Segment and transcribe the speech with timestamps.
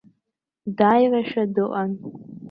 [0.77, 1.91] Дааирашәа дыҟан.